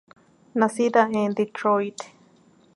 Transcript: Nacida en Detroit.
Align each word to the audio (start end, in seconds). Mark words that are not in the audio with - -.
Nacida 0.59 1.03
en 1.13 1.35
Detroit. 1.35 1.95